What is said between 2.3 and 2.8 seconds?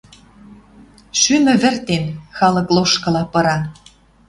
халык